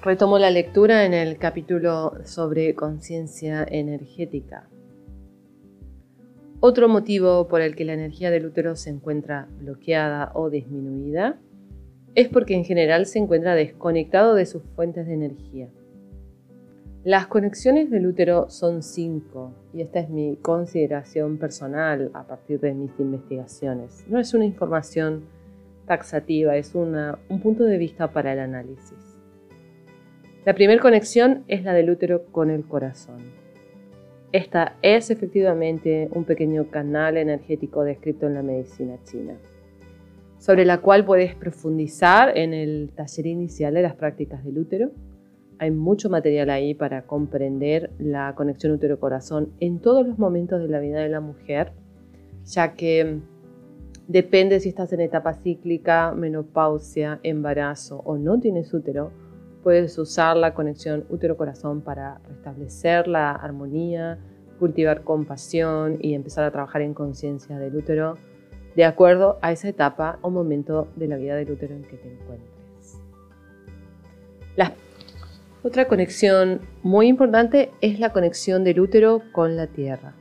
Retomo 0.00 0.38
la 0.38 0.50
lectura 0.50 1.04
en 1.04 1.12
el 1.12 1.36
capítulo 1.38 2.14
sobre 2.24 2.74
conciencia 2.74 3.66
energética. 3.68 4.68
Otro 6.60 6.88
motivo 6.88 7.46
por 7.46 7.60
el 7.60 7.76
que 7.76 7.84
la 7.84 7.92
energía 7.92 8.30
del 8.30 8.46
útero 8.46 8.74
se 8.74 8.90
encuentra 8.90 9.48
bloqueada 9.60 10.30
o 10.34 10.50
disminuida 10.50 11.38
es 12.18 12.26
porque 12.28 12.54
en 12.54 12.64
general 12.64 13.06
se 13.06 13.20
encuentra 13.20 13.54
desconectado 13.54 14.34
de 14.34 14.44
sus 14.44 14.64
fuentes 14.74 15.06
de 15.06 15.14
energía. 15.14 15.68
Las 17.04 17.28
conexiones 17.28 17.92
del 17.92 18.08
útero 18.08 18.50
son 18.50 18.82
cinco 18.82 19.52
y 19.72 19.82
esta 19.82 20.00
es 20.00 20.10
mi 20.10 20.34
consideración 20.34 21.38
personal 21.38 22.10
a 22.14 22.26
partir 22.26 22.58
de 22.58 22.74
mis 22.74 22.90
investigaciones. 22.98 24.04
No 24.08 24.18
es 24.18 24.34
una 24.34 24.44
información 24.44 25.26
taxativa, 25.86 26.56
es 26.56 26.74
un 26.74 27.40
punto 27.40 27.62
de 27.62 27.78
vista 27.78 28.10
para 28.10 28.32
el 28.32 28.40
análisis. 28.40 29.20
La 30.44 30.54
primera 30.54 30.82
conexión 30.82 31.44
es 31.46 31.62
la 31.62 31.72
del 31.72 31.88
útero 31.88 32.24
con 32.32 32.50
el 32.50 32.64
corazón. 32.64 33.18
Esta 34.32 34.74
es 34.82 35.12
efectivamente 35.12 36.08
un 36.10 36.24
pequeño 36.24 36.68
canal 36.68 37.16
energético 37.16 37.84
descrito 37.84 38.26
en 38.26 38.34
la 38.34 38.42
medicina 38.42 38.98
china 39.04 39.38
sobre 40.38 40.64
la 40.64 40.80
cual 40.80 41.04
puedes 41.04 41.34
profundizar 41.34 42.36
en 42.36 42.54
el 42.54 42.90
taller 42.94 43.26
inicial 43.26 43.74
de 43.74 43.82
las 43.82 43.94
prácticas 43.94 44.44
del 44.44 44.58
útero. 44.58 44.90
Hay 45.58 45.72
mucho 45.72 46.08
material 46.08 46.50
ahí 46.50 46.74
para 46.74 47.02
comprender 47.02 47.90
la 47.98 48.34
conexión 48.36 48.72
útero-corazón 48.72 49.52
en 49.58 49.80
todos 49.80 50.06
los 50.06 50.18
momentos 50.18 50.60
de 50.60 50.68
la 50.68 50.78
vida 50.78 51.00
de 51.00 51.08
la 51.08 51.20
mujer, 51.20 51.72
ya 52.44 52.74
que 52.74 53.18
depende 54.06 54.60
si 54.60 54.68
estás 54.68 54.92
en 54.92 55.00
etapa 55.00 55.34
cíclica, 55.34 56.12
menopausia, 56.12 57.18
embarazo 57.24 58.02
o 58.04 58.16
no 58.16 58.38
tienes 58.38 58.72
útero, 58.72 59.10
puedes 59.64 59.98
usar 59.98 60.36
la 60.36 60.54
conexión 60.54 61.04
útero-corazón 61.10 61.80
para 61.80 62.20
restablecer 62.28 63.08
la 63.08 63.32
armonía, 63.32 64.18
cultivar 64.60 65.02
compasión 65.02 65.98
y 66.00 66.14
empezar 66.14 66.44
a 66.44 66.52
trabajar 66.52 66.82
en 66.82 66.94
conciencia 66.94 67.58
del 67.58 67.74
útero 67.74 68.16
de 68.78 68.84
acuerdo 68.84 69.40
a 69.42 69.50
esa 69.50 69.68
etapa 69.68 70.20
o 70.22 70.30
momento 70.30 70.86
de 70.94 71.08
la 71.08 71.16
vida 71.16 71.34
del 71.34 71.50
útero 71.50 71.74
en 71.74 71.82
que 71.82 71.96
te 71.96 72.12
encuentres. 72.12 73.00
Otra 75.64 75.88
conexión 75.88 76.60
muy 76.84 77.08
importante 77.08 77.72
es 77.80 77.98
la 77.98 78.12
conexión 78.12 78.62
del 78.62 78.78
útero 78.78 79.20
con 79.32 79.56
la 79.56 79.66
tierra. 79.66 80.14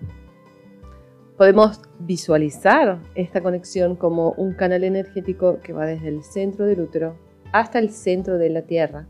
Podemos 1.37 1.81
visualizar 1.99 2.97
esta 3.13 3.43
conexión 3.43 3.95
como 3.95 4.31
un 4.31 4.55
canal 4.55 4.83
energético 4.83 5.59
que 5.61 5.73
va 5.73 5.85
desde 5.85 6.07
el 6.07 6.23
centro 6.23 6.65
del 6.65 6.81
útero 6.81 7.15
hasta 7.51 7.77
el 7.77 7.91
centro 7.91 8.39
de 8.39 8.49
la 8.49 8.63
tierra. 8.63 9.05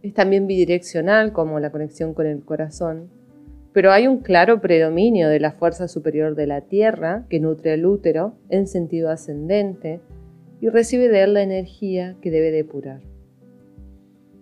Es 0.00 0.14
también 0.14 0.46
bidireccional 0.46 1.32
como 1.32 1.58
la 1.58 1.72
conexión 1.72 2.14
con 2.14 2.26
el 2.26 2.44
corazón 2.44 3.10
pero 3.72 3.92
hay 3.92 4.06
un 4.06 4.18
claro 4.18 4.60
predominio 4.60 5.28
de 5.28 5.40
la 5.40 5.52
fuerza 5.52 5.88
superior 5.88 6.34
de 6.34 6.46
la 6.46 6.62
Tierra 6.62 7.26
que 7.28 7.40
nutre 7.40 7.72
al 7.72 7.86
útero 7.86 8.34
en 8.48 8.66
sentido 8.66 9.10
ascendente 9.10 10.00
y 10.60 10.68
recibe 10.68 11.08
de 11.08 11.22
él 11.22 11.34
la 11.34 11.42
energía 11.42 12.16
que 12.20 12.30
debe 12.30 12.50
depurar. 12.50 13.00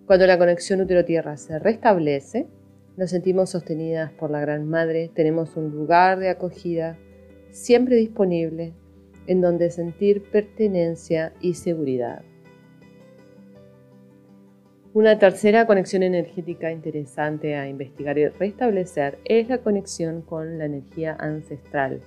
Cuando 0.05 0.25
la 0.25 0.39
conexión 0.39 0.81
útero-tierra 0.81 1.37
se 1.37 1.59
restablece, 1.59 2.47
nos 2.97 3.11
sentimos 3.11 3.51
sostenidas 3.51 4.11
por 4.11 4.31
la 4.31 4.41
Gran 4.41 4.67
Madre, 4.67 5.11
tenemos 5.13 5.55
un 5.55 5.69
lugar 5.69 6.19
de 6.19 6.29
acogida 6.29 6.97
siempre 7.51 7.95
disponible 7.95 8.73
en 9.27 9.41
donde 9.41 9.69
sentir 9.69 10.23
pertenencia 10.31 11.31
y 11.39 11.53
seguridad. 11.53 12.23
Una 14.91 15.19
tercera 15.19 15.67
conexión 15.67 16.01
energética 16.01 16.71
interesante 16.71 17.55
a 17.55 17.69
investigar 17.69 18.17
y 18.17 18.27
restablecer 18.27 19.19
es 19.23 19.47
la 19.47 19.59
conexión 19.59 20.23
con 20.23 20.57
la 20.57 20.65
energía 20.65 21.15
ancestral. 21.19 22.01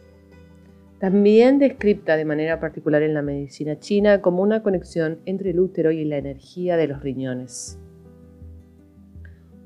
también 0.99 1.59
descripta 1.59 2.17
de 2.17 2.25
manera 2.25 2.61
particular 2.61 3.03
en 3.03 3.15
la 3.15 3.23
medicina 3.23 3.79
china 3.81 4.21
como 4.21 4.41
una 4.41 4.62
conexión 4.62 5.19
entre 5.27 5.51
el 5.51 5.59
útero 5.59 5.91
y 5.91 6.05
la 6.05 6.17
energía 6.17 6.77
de 6.77 6.87
los 6.87 7.03
riñones. 7.03 7.79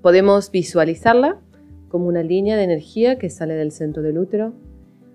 Podemos 0.00 0.50
visualizarla 0.50 1.38
como 1.88 2.06
una 2.06 2.22
línea 2.22 2.56
de 2.56 2.64
energía 2.64 3.18
que 3.18 3.28
sale 3.28 3.54
del 3.54 3.70
centro 3.70 4.02
del 4.02 4.16
útero, 4.16 4.54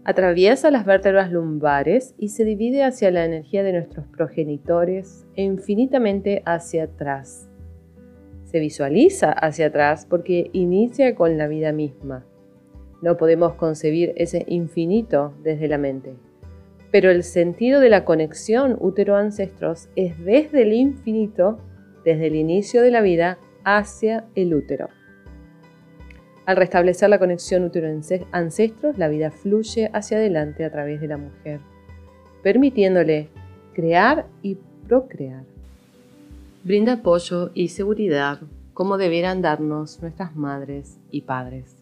atraviesa 0.04 0.70
las 0.70 0.86
vértebras 0.86 1.32
lumbares 1.32 2.14
y 2.20 2.30
se 2.30 2.46
divide 2.46 2.84
hacia 2.84 3.10
la 3.10 3.26
energía 3.26 3.64
de 3.64 3.74
nuestros 3.74 4.06
progenitores 4.08 5.26
e 5.36 5.42
infinitamente 5.44 6.44
hacia 6.46 6.84
atrás. 6.84 7.51
Se 8.52 8.60
visualiza 8.60 9.32
hacia 9.32 9.68
atrás 9.68 10.06
porque 10.10 10.50
inicia 10.54 11.16
con 11.16 11.38
la 11.38 11.48
vida 11.48 11.72
misma 11.72 12.26
no 13.02 13.18
podemos 13.18 13.56
concebir 13.56 14.14
ese 14.16 14.46
infinito 14.48 15.34
desde 15.44 15.68
la 15.68 15.78
mente. 15.78 16.14
Pero 16.92 17.10
el 17.10 17.24
sentido 17.24 17.80
de 17.80 17.90
la 17.90 18.06
conexión 18.06 18.78
útero-ancestros 18.80 19.90
es 19.96 20.18
desde 20.24 20.62
el 20.64 20.74
infinito, 20.74 21.60
desde 22.06 22.28
el 22.28 22.36
inicio 22.36 22.82
de 22.82 22.92
la 22.92 23.02
vida, 23.02 23.40
hacia 23.64 24.26
el 24.36 24.54
útero. 24.54 24.90
Al 26.46 26.58
restablecer 26.58 27.10
la 27.10 27.20
conexión 27.20 27.64
útero-ancestros, 27.64 28.98
la 28.98 29.08
vida 29.08 29.32
fluye 29.32 29.90
hacia 29.94 30.18
adelante 30.18 30.66
a 30.66 30.72
través 30.72 31.00
de 31.00 31.08
la 31.08 31.18
mujer, 31.18 31.60
permitiéndole 32.44 33.30
crear 33.74 34.26
y 34.42 34.58
procrear. 34.88 35.51
Brinda 36.64 36.94
apoyo 36.94 37.50
y 37.56 37.70
seguridad 37.70 38.40
como 38.76 39.00
debieran 39.00 39.42
darnos 39.42 40.00
nuestras 40.00 40.36
madres 40.36 41.00
y 41.10 41.22
padres. 41.22 41.76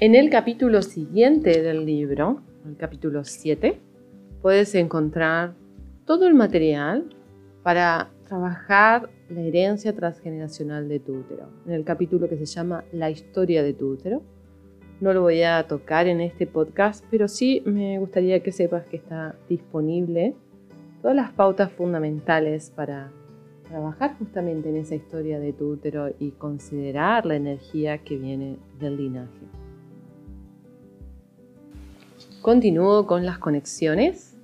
En 0.00 0.16
el 0.16 0.28
capítulo 0.28 0.82
siguiente 0.82 1.62
del 1.62 1.86
libro, 1.86 2.42
el 2.66 2.76
capítulo 2.76 3.22
7, 3.22 3.78
puedes 4.42 4.74
encontrar 4.74 5.54
todo 6.04 6.26
el 6.26 6.34
material 6.34 7.14
para 7.62 8.10
trabajar 8.26 9.08
la 9.28 9.42
herencia 9.42 9.94
transgeneracional 9.94 10.88
de 10.88 10.98
tu 10.98 11.14
útero. 11.14 11.48
En 11.64 11.74
el 11.74 11.84
capítulo 11.84 12.28
que 12.28 12.38
se 12.38 12.46
llama 12.46 12.82
La 12.90 13.08
historia 13.08 13.62
de 13.62 13.72
tu 13.72 13.88
útero. 13.88 14.20
No 15.00 15.12
lo 15.12 15.22
voy 15.22 15.42
a 15.42 15.64
tocar 15.68 16.08
en 16.08 16.20
este 16.20 16.48
podcast, 16.48 17.04
pero 17.08 17.28
sí 17.28 17.62
me 17.64 18.00
gustaría 18.00 18.42
que 18.42 18.50
sepas 18.50 18.84
que 18.86 18.96
está 18.96 19.36
disponible 19.48 20.34
todas 21.00 21.16
las 21.16 21.32
pautas 21.32 21.72
fundamentales 21.72 22.70
para 22.70 23.10
trabajar 23.68 24.16
justamente 24.18 24.68
en 24.68 24.76
esa 24.76 24.94
historia 24.94 25.38
de 25.38 25.52
tu 25.52 25.70
útero 25.70 26.12
y 26.18 26.32
considerar 26.32 27.24
la 27.24 27.36
energía 27.36 27.98
que 27.98 28.16
viene 28.16 28.56
del 28.78 28.96
linaje. 28.96 29.46
Continúo 32.42 33.06
con 33.06 33.24
las 33.24 33.38
conexiones. 33.38 34.36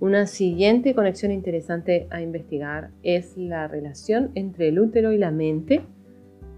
Una 0.00 0.26
siguiente 0.26 0.94
conexión 0.94 1.30
interesante 1.30 2.06
a 2.10 2.22
investigar 2.22 2.90
es 3.02 3.36
la 3.36 3.68
relación 3.68 4.30
entre 4.34 4.68
el 4.68 4.78
útero 4.78 5.12
y 5.12 5.18
la 5.18 5.30
mente 5.30 5.82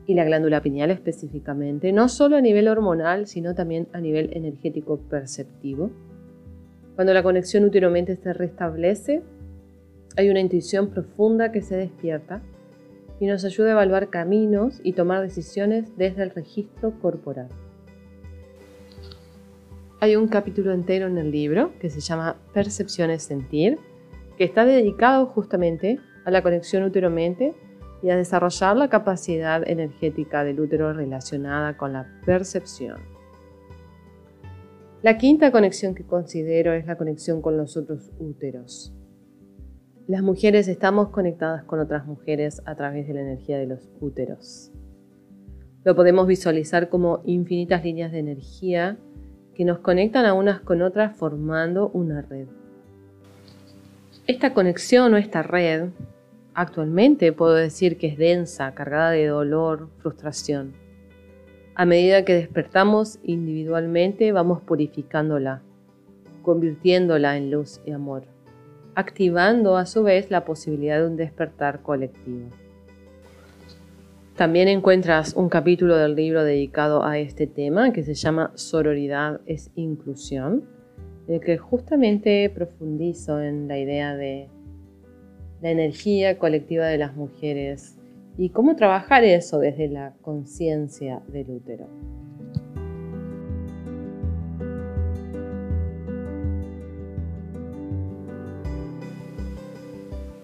y 0.06 0.14
la 0.14 0.24
glándula 0.24 0.60
pineal 0.62 0.90
específicamente, 0.90 1.92
no 1.92 2.08
solo 2.08 2.36
a 2.36 2.40
nivel 2.40 2.68
hormonal, 2.68 3.26
sino 3.26 3.54
también 3.54 3.88
a 3.92 4.00
nivel 4.00 4.30
energético 4.32 4.98
perceptivo. 4.98 5.90
Cuando 6.94 7.14
la 7.14 7.22
conexión 7.22 7.64
útero-mente 7.64 8.16
se 8.16 8.32
restablece, 8.32 9.22
hay 10.16 10.28
una 10.30 10.40
intuición 10.40 10.90
profunda 10.90 11.52
que 11.52 11.62
se 11.62 11.76
despierta 11.76 12.42
y 13.20 13.26
nos 13.26 13.44
ayuda 13.44 13.68
a 13.68 13.72
evaluar 13.72 14.10
caminos 14.10 14.80
y 14.82 14.92
tomar 14.92 15.22
decisiones 15.22 15.96
desde 15.96 16.24
el 16.24 16.30
registro 16.30 16.98
corporal. 17.00 17.48
Hay 20.00 20.16
un 20.16 20.26
capítulo 20.26 20.72
entero 20.72 21.06
en 21.06 21.16
el 21.18 21.30
libro 21.30 21.72
que 21.78 21.88
se 21.88 22.00
llama 22.00 22.36
Percepciones 22.52 23.22
Sentir, 23.22 23.78
que 24.36 24.44
está 24.44 24.64
dedicado 24.64 25.26
justamente 25.26 26.00
a 26.24 26.30
la 26.30 26.42
conexión 26.42 26.82
útero-mente 26.82 27.54
y 28.02 28.10
a 28.10 28.16
desarrollar 28.16 28.76
la 28.76 28.88
capacidad 28.88 29.62
energética 29.68 30.42
del 30.42 30.58
útero 30.58 30.92
relacionada 30.92 31.76
con 31.76 31.92
la 31.92 32.20
percepción. 32.26 33.00
La 35.02 35.18
quinta 35.18 35.52
conexión 35.52 35.94
que 35.94 36.04
considero 36.04 36.72
es 36.72 36.86
la 36.86 36.96
conexión 36.96 37.40
con 37.40 37.56
los 37.56 37.76
otros 37.76 38.10
úteros. 38.18 38.92
Las 40.08 40.22
mujeres 40.22 40.66
estamos 40.66 41.10
conectadas 41.10 41.62
con 41.62 41.78
otras 41.78 42.06
mujeres 42.06 42.60
a 42.64 42.74
través 42.74 43.06
de 43.06 43.14
la 43.14 43.20
energía 43.20 43.56
de 43.56 43.66
los 43.66 43.88
úteros. 44.00 44.72
Lo 45.84 45.94
podemos 45.94 46.26
visualizar 46.26 46.88
como 46.88 47.22
infinitas 47.24 47.84
líneas 47.84 48.10
de 48.10 48.18
energía 48.18 48.98
que 49.54 49.64
nos 49.64 49.78
conectan 49.78 50.24
a 50.26 50.34
unas 50.34 50.60
con 50.60 50.82
otras 50.82 51.16
formando 51.16 51.88
una 51.90 52.20
red. 52.20 52.48
Esta 54.26 54.54
conexión 54.54 55.14
o 55.14 55.18
esta 55.18 55.44
red 55.44 55.90
actualmente 56.52 57.32
puedo 57.32 57.54
decir 57.54 57.96
que 57.96 58.08
es 58.08 58.18
densa, 58.18 58.74
cargada 58.74 59.12
de 59.12 59.28
dolor, 59.28 59.88
frustración. 59.98 60.72
A 61.76 61.86
medida 61.86 62.24
que 62.24 62.34
despertamos 62.34 63.20
individualmente 63.22 64.32
vamos 64.32 64.62
purificándola, 64.62 65.62
convirtiéndola 66.42 67.36
en 67.36 67.52
luz 67.52 67.80
y 67.86 67.92
amor, 67.92 68.31
activando 68.94 69.76
a 69.76 69.86
su 69.86 70.02
vez 70.02 70.30
la 70.30 70.44
posibilidad 70.44 71.00
de 71.00 71.06
un 71.06 71.16
despertar 71.16 71.82
colectivo. 71.82 72.48
También 74.36 74.68
encuentras 74.68 75.34
un 75.34 75.48
capítulo 75.48 75.96
del 75.96 76.14
libro 76.14 76.42
dedicado 76.42 77.04
a 77.04 77.18
este 77.18 77.46
tema 77.46 77.92
que 77.92 78.02
se 78.02 78.14
llama 78.14 78.52
Sororidad 78.54 79.40
es 79.46 79.70
inclusión, 79.74 80.64
en 81.28 81.34
el 81.34 81.40
que 81.40 81.58
justamente 81.58 82.50
profundizo 82.50 83.40
en 83.40 83.68
la 83.68 83.78
idea 83.78 84.16
de 84.16 84.48
la 85.60 85.70
energía 85.70 86.38
colectiva 86.38 86.86
de 86.86 86.98
las 86.98 87.14
mujeres 87.14 87.98
y 88.38 88.48
cómo 88.48 88.74
trabajar 88.74 89.22
eso 89.22 89.58
desde 89.58 89.88
la 89.88 90.14
conciencia 90.22 91.22
del 91.28 91.50
útero. 91.50 91.88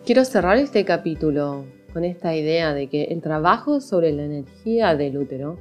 Quiero 0.08 0.24
cerrar 0.24 0.56
este 0.56 0.86
capítulo 0.86 1.66
con 1.92 2.02
esta 2.02 2.34
idea 2.34 2.72
de 2.72 2.86
que 2.86 3.04
el 3.10 3.20
trabajo 3.20 3.78
sobre 3.82 4.10
la 4.10 4.24
energía 4.24 4.96
del 4.96 5.18
útero 5.18 5.58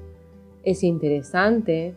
es 0.64 0.86
interesante, 0.86 1.96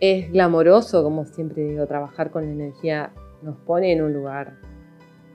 es 0.00 0.32
glamoroso, 0.32 1.04
como 1.04 1.24
siempre 1.24 1.62
digo, 1.62 1.86
trabajar 1.86 2.32
con 2.32 2.46
la 2.46 2.50
energía 2.50 3.12
nos 3.42 3.58
pone 3.58 3.92
en 3.92 4.02
un 4.02 4.12
lugar 4.12 4.58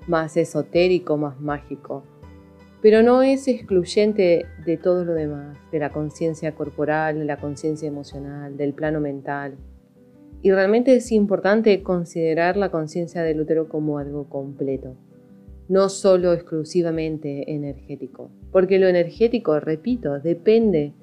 más 0.06 0.36
esotérico, 0.36 1.16
más 1.16 1.40
mágico, 1.40 2.04
pero 2.82 3.04
no 3.04 3.22
es 3.22 3.48
excluyente 3.48 4.46
de 4.66 4.76
todo 4.76 5.06
lo 5.06 5.14
demás, 5.14 5.58
de 5.72 5.80
la 5.80 5.94
conciencia 5.94 6.54
corporal, 6.56 7.20
de 7.20 7.24
la 7.24 7.38
conciencia 7.38 7.88
emocional, 7.88 8.58
del 8.58 8.74
plano 8.74 9.00
mental. 9.00 9.56
Y 10.42 10.52
realmente 10.52 10.94
es 10.94 11.10
importante 11.14 11.82
considerar 11.84 12.58
la 12.58 12.70
conciencia 12.70 13.24
del 13.24 13.40
útero 13.40 13.70
como 13.70 13.98
algo 13.98 14.28
completo 14.28 14.98
no 15.68 15.90
solo 15.90 16.34
exclusivamente 16.34 17.52
energético, 17.52 18.32
porque 18.52 18.80
lo 18.80 18.88
energético, 18.88 19.60
repito, 19.60 20.20
depende 20.20 20.94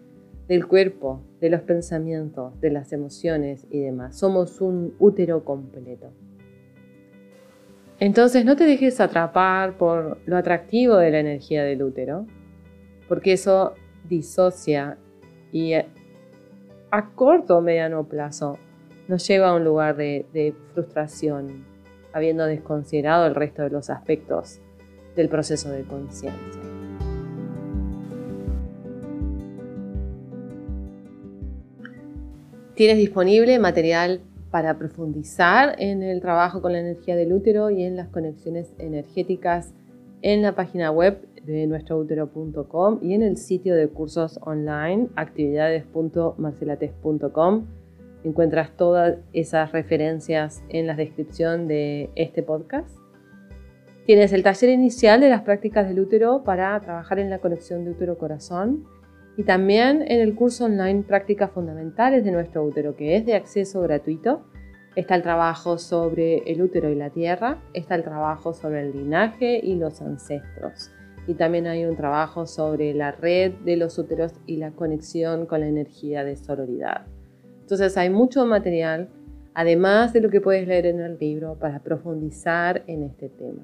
del 0.49 0.67
cuerpo, 0.67 1.23
de 1.41 1.49
los 1.49 1.61
pensamientos, 1.63 2.61
de 2.61 2.71
las 2.71 2.93
emociones 2.93 3.67
y 3.71 3.79
demás. 3.79 4.19
Somos 4.19 4.61
un 4.61 4.95
útero 4.99 5.45
completo. 5.45 6.13
Entonces 8.01 8.45
no 8.45 8.57
te 8.57 8.65
dejes 8.65 8.99
atrapar 9.01 9.77
por 9.77 10.19
lo 10.27 10.37
atractivo 10.37 10.97
de 10.97 11.11
la 11.11 11.21
energía 11.21 11.63
del 11.63 11.83
útero, 11.83 12.27
porque 13.09 13.35
eso 13.35 13.75
disocia 14.09 14.99
y 15.53 15.75
a 15.75 17.11
corto 17.15 17.59
o 17.59 17.61
mediano 17.61 18.09
plazo 18.09 18.59
nos 19.07 19.27
lleva 19.29 19.51
a 19.51 19.55
un 19.55 19.65
lugar 19.65 19.97
de, 19.97 20.27
de 20.33 20.55
frustración, 20.73 21.65
habiendo 22.13 22.47
desconsiderado 22.47 23.27
el 23.27 23.35
resto 23.35 23.63
de 23.63 23.71
los 23.71 23.91
aspectos 23.91 24.61
del 25.17 25.29
proceso 25.29 25.71
de 25.71 25.83
conciencia. 25.85 26.63
Tienes 32.75 32.97
disponible 32.97 33.59
material 33.59 34.23
para 34.51 34.79
profundizar 34.79 35.77
en 35.79 36.03
el 36.03 36.21
trabajo 36.21 36.61
con 36.63 36.73
la 36.73 36.81
energía 36.81 37.15
del 37.15 37.33
útero 37.33 37.71
y 37.71 37.85
en 37.85 37.95
las 37.97 38.09
conexiones 38.09 38.73
energéticas 38.79 39.73
en 40.23 40.43
la 40.43 40.55
página 40.55 40.91
web 40.91 41.27
de 41.45 41.67
nuestroutero.com 41.67 42.99
y 43.03 43.15
en 43.15 43.23
el 43.23 43.37
sitio 43.37 43.75
de 43.75 43.89
cursos 43.89 44.39
online 44.43 45.09
actividades.marcelates.com 45.17 47.67
Encuentras 48.25 48.77
todas 48.77 49.19
esas 49.33 49.73
referencias 49.73 50.63
en 50.69 50.87
la 50.87 50.95
descripción 50.95 51.69
de 51.69 52.11
este 52.17 52.43
podcast. 52.43 52.97
Tienes 54.07 54.33
el 54.33 54.43
taller 54.43 54.71
inicial 54.71 55.21
de 55.21 55.31
las 55.31 55.43
prácticas 55.43 55.89
del 55.89 56.01
útero 56.01 56.43
para 56.45 56.79
trabajar 56.81 57.19
en 57.19 57.31
la 57.31 57.39
conexión 57.39 57.85
de 57.85 57.93
útero-corazón 57.93 58.85
y 59.37 59.45
también 59.45 60.03
en 60.03 60.21
el 60.21 60.35
curso 60.35 60.65
online 60.65 61.03
Prácticas 61.03 61.51
Fundamentales 61.51 62.25
de 62.25 62.33
nuestro 62.33 62.65
útero, 62.65 62.97
que 62.97 63.17
es 63.17 63.25
de 63.25 63.35
acceso 63.35 63.81
gratuito 63.83 64.45
Está 64.97 65.15
el 65.15 65.23
trabajo 65.23 65.79
sobre 65.79 66.39
el 66.51 66.61
útero 66.63 66.91
y 66.91 66.97
la 66.97 67.11
tierra, 67.11 67.63
está 67.75 67.95
el 67.95 68.03
trabajo 68.03 68.53
sobre 68.53 68.81
el 68.81 68.93
linaje 68.93 69.61
y 69.63 69.77
los 69.77 70.03
ancestros. 70.03 70.91
Y 71.29 71.35
también 71.35 71.69
hay 71.69 71.85
un 71.85 71.95
trabajo 71.95 72.45
sobre 72.45 72.93
la 72.93 73.13
red 73.13 73.53
de 73.65 73.77
los 73.77 73.99
úteros 73.99 74.33
y 74.47 74.57
la 74.57 74.73
conexión 74.73 75.47
con 75.47 75.61
la 75.61 75.69
energía 75.69 76.25
de 76.25 76.35
sororidad. 76.35 77.07
Entonces 77.71 77.97
hay 77.97 78.11
mucho 78.11 78.45
material, 78.47 79.11
además 79.55 80.13
de 80.13 80.21
lo 80.21 80.29
que 80.29 80.41
puedes 80.41 80.67
leer 80.67 80.87
en 80.87 80.99
el 80.99 81.17
libro, 81.21 81.55
para 81.55 81.79
profundizar 81.79 82.83
en 82.89 83.05
este 83.05 83.29
tema. 83.29 83.63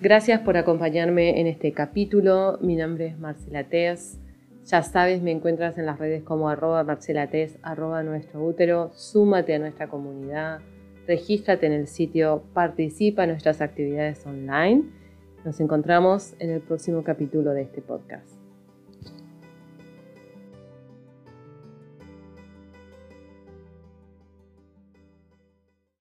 Gracias 0.00 0.40
por 0.40 0.56
acompañarme 0.56 1.38
en 1.38 1.46
este 1.46 1.72
capítulo. 1.72 2.56
Mi 2.62 2.74
nombre 2.74 3.08
es 3.08 3.18
Marcela 3.18 3.64
Teas. 3.64 4.18
Ya 4.64 4.82
sabes, 4.82 5.20
me 5.20 5.30
encuentras 5.30 5.76
en 5.76 5.84
las 5.84 5.98
redes 5.98 6.22
como 6.22 6.48
arroba 6.48 6.84
marcelates, 6.84 7.58
arroba 7.60 8.02
nuestro 8.02 8.42
útero, 8.42 8.90
súmate 8.94 9.54
a 9.54 9.58
nuestra 9.58 9.88
comunidad, 9.88 10.60
regístrate 11.06 11.66
en 11.66 11.74
el 11.74 11.86
sitio, 11.86 12.44
participa 12.54 13.24
en 13.24 13.30
nuestras 13.30 13.60
actividades 13.60 14.24
online. 14.26 14.84
Nos 15.44 15.60
encontramos 15.60 16.32
en 16.38 16.48
el 16.48 16.62
próximo 16.62 17.04
capítulo 17.04 17.50
de 17.50 17.60
este 17.60 17.82
podcast. 17.82 18.41